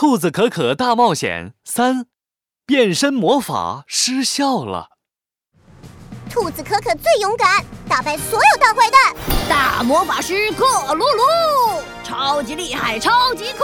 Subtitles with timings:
[0.00, 2.06] 兔子可可大冒险三，
[2.64, 4.88] 变身魔法失效了。
[6.30, 9.14] 兔子可可最勇敢，打败所有大坏蛋。
[9.46, 13.62] 大魔法师克鲁鲁，超级厉害，超级酷！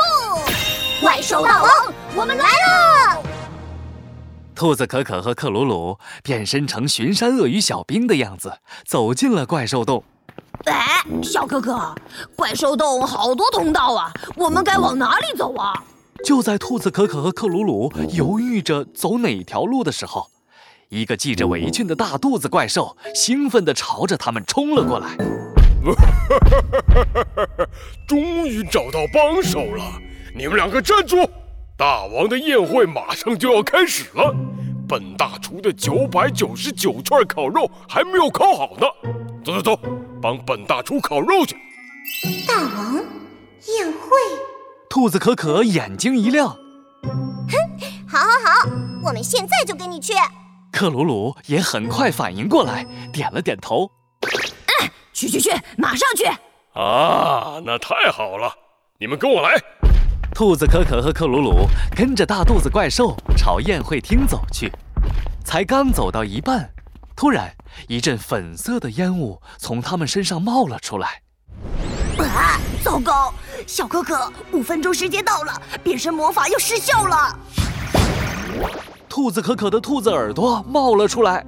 [1.01, 1.71] 怪兽大王，
[2.14, 3.23] 我们来了！
[4.55, 10.05] 兔子可可和克鲁鲁变身成巡山鳄鱼小兵的样子，走进了怪兽洞。
[10.66, 11.95] 哎，小可可，
[12.37, 15.82] 怪兽洞好多通道啊，我们该往哪里走啊？
[16.25, 20.29] 就在兔子可可和克鲁鲁犹豫着走哪条路的时候，
[20.89, 25.17] 一个系着围裙的大肚子怪兽兴奋地朝着他们冲了过来。
[28.09, 29.85] 终于找到帮手了！
[30.35, 31.29] 你们两个站住！
[31.76, 34.34] 大王的宴会马上就要开始了，
[34.89, 38.87] 本大厨的九百九十九串烤肉还没有烤好呢。
[39.45, 39.81] 走走走，
[40.20, 41.56] 帮本大厨烤肉去！
[42.48, 43.05] 大王
[44.97, 46.48] 兔子可可眼睛一亮。
[46.48, 47.53] 哼，
[48.09, 48.25] 好，好，
[48.62, 48.70] 好，
[49.03, 50.15] 我们现在就跟你去。
[50.73, 53.91] 克鲁鲁也很快反应过来，点了点头。
[54.23, 56.25] 嗯，去去去，马上去！
[56.81, 58.51] 啊，那太好了，
[58.98, 59.62] 你们跟我来。
[60.35, 64.73] 兔子可可和克鲁鲁跟着大肚子怪兽朝宴会厅走去，
[65.45, 66.70] 才刚走到一半，
[67.15, 67.55] 突然
[67.87, 71.20] 一阵粉色的烟雾从他们身上冒了出来。
[72.19, 72.59] 啊！
[72.83, 73.35] 糟糕，
[73.67, 77.36] 小可可，五分钟时间到了，变身魔法要失效了。
[79.08, 81.45] 兔子可可的兔子耳朵冒了出来，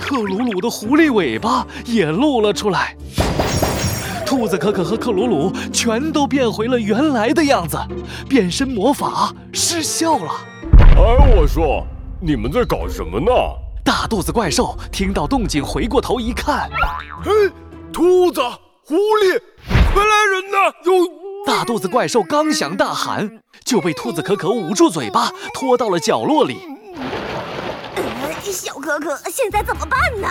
[0.00, 2.96] 克鲁鲁的狐狸尾巴也露了出来。
[4.24, 7.76] 兔子可可和克鲁鲁全都变回了原来的样子，
[8.28, 10.32] 变身魔法失效了。
[10.96, 11.84] 哎，我说，
[12.20, 13.32] 你们在搞什么呢？
[13.84, 16.70] 大肚子怪兽听到动静，回过头一看，
[17.24, 17.30] 嘿，
[17.92, 18.40] 兔子、
[18.84, 19.40] 狐狸，
[19.94, 20.72] 快来人呐！
[20.84, 20.92] 有
[21.44, 26.66] 大肚子怪兽刚想大喊，就被兔子可可捂住嘴巴，拖到了角落里。
[27.96, 30.28] 呃，小可可，现在怎么办呢？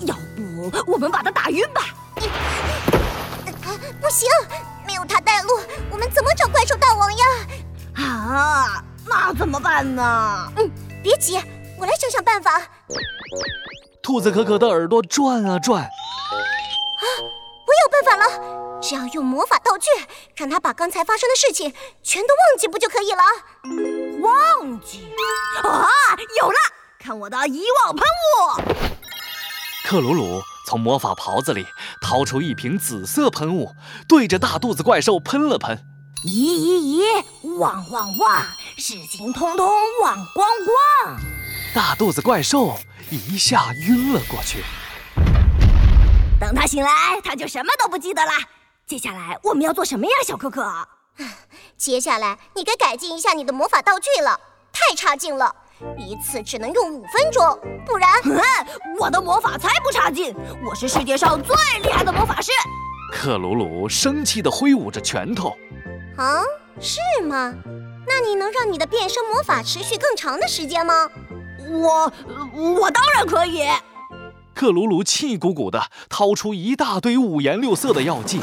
[0.00, 1.82] 要不我们把他打晕吧？
[4.00, 4.28] 不行，
[4.86, 5.48] 没有他带路，
[5.90, 7.24] 我们怎么找怪兽大王呀？
[7.94, 10.52] 啊，那怎么办呢？
[10.56, 10.70] 嗯，
[11.02, 11.40] 别急，
[11.78, 12.60] 我来想想办法。
[14.02, 15.88] 兔子可可的耳朵转啊转。
[18.80, 19.88] 只要用魔法道具，
[20.36, 23.22] 让他把刚才发生的事情全都忘记，不就可以了？
[24.20, 25.12] 忘记？
[25.62, 25.88] 啊，
[26.40, 26.56] 有了！
[26.98, 28.62] 看我的遗忘喷雾！
[29.86, 30.42] 克鲁鲁。
[30.66, 31.66] 从魔法袍子里
[32.00, 33.74] 掏出一瓶紫色喷雾，
[34.06, 35.84] 对着大肚子怪兽喷了喷。
[36.24, 37.56] 咦咦咦！
[37.58, 38.42] 忘忘忘！
[38.76, 39.68] 事情通通
[40.00, 41.20] 忘光光！
[41.74, 42.76] 大肚子怪兽
[43.10, 44.62] 一下晕了过去。
[46.50, 46.90] 等他醒来，
[47.22, 48.32] 他就什么都不记得了。
[48.84, 50.68] 接下来我们要做什么呀，小可可？
[51.76, 54.36] 接下来你该改进一下你的魔法道具了，
[54.72, 55.54] 太差劲了。
[55.96, 57.56] 一次只能用五分钟，
[57.86, 58.10] 不然，
[58.98, 60.34] 我的魔法才不差劲！
[60.68, 62.50] 我是世界上最厉害的魔法师。
[63.12, 65.56] 克鲁鲁生气地挥舞着拳头。
[66.16, 66.42] 啊，
[66.80, 67.54] 是吗？
[68.08, 71.08] 那你能让你的变身魔法持续更长的时间吗？
[71.70, 72.12] 我，
[72.80, 73.68] 我当然可以。
[74.60, 78.42] 克鲁鲁气鼓鼓的掏出一大堆五颜六色的药剂，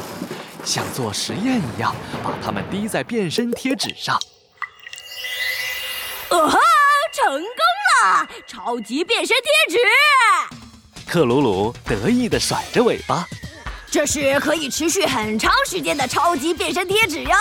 [0.66, 4.19] 像做实验一样，把它们滴在变身贴纸上。
[6.31, 6.57] 哦哈！
[7.13, 7.44] 成功
[8.01, 8.28] 了！
[8.47, 13.23] 超级变身贴纸，克鲁鲁得意的甩着尾巴。
[13.91, 17.35] 这是可以持续很长时间的超级变身贴纸哟！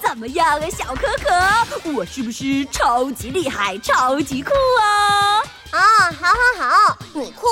[0.00, 1.90] 怎么样，小可可？
[1.92, 5.44] 我是不是超级厉害、超级酷啊？
[5.70, 7.46] 啊，好好好，你酷，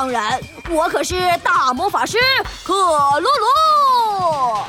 [0.00, 0.40] 当然，
[0.70, 2.16] 我可是大魔法师
[2.64, 2.72] 克
[3.20, 4.64] 鲁鲁。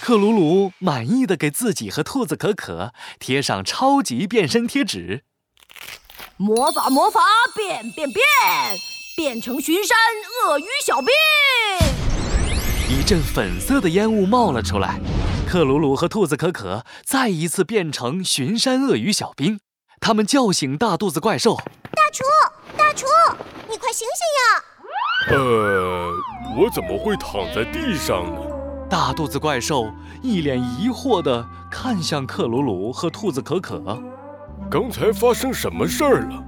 [0.00, 5.22] 克鲁鲁满意的给自己和兔子可可贴上超级变身贴纸。
[6.38, 7.20] 魔法魔法
[7.54, 8.24] 变变变，
[9.14, 9.98] 变成巡山
[10.46, 11.08] 鳄鱼小兵。
[12.88, 14.98] 一阵粉色的烟雾冒了出来，
[15.46, 19.60] 克鲁鲁和兔子可可再一次变成巡山鳄鱼小兵。
[20.00, 21.54] 他们叫醒大肚子怪兽
[21.92, 22.24] ：“大厨，
[22.78, 23.04] 大厨，
[23.74, 24.62] 你快醒醒呀！”
[25.34, 26.12] 呃，
[26.56, 28.40] 我怎么会躺在地上呢？
[28.88, 29.90] 大肚子怪兽
[30.22, 33.82] 一脸疑惑地看向克鲁鲁和兔子可可。
[34.70, 36.44] 刚才发生什么事儿了？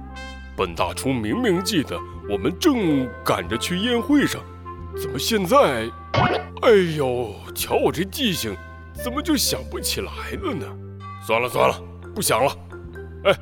[0.55, 4.41] 本大厨明明记得我们正赶着去宴会上，
[4.99, 5.89] 怎么现在……
[6.61, 8.55] 哎呦，瞧我这记性，
[9.03, 10.65] 怎么就想不起来了呢？
[11.25, 11.75] 算了算了，
[12.15, 12.51] 不想了。
[13.25, 13.35] 哎，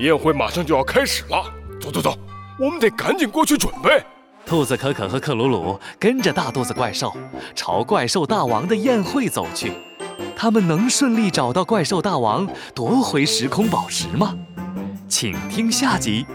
[0.00, 1.44] 宴会马上就要开始了，
[1.80, 2.18] 走走走，
[2.60, 4.04] 我们得赶紧过去准备。
[4.44, 7.10] 兔子可可和克鲁鲁跟着大肚子怪兽
[7.54, 9.72] 朝怪兽大王的宴会走去。
[10.36, 14.36] 他们能顺利找到怪兽大王，夺回时空宝石吗？
[15.08, 16.26] 请听下集。